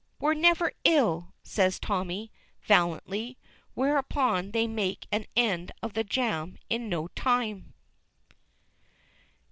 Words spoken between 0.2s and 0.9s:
never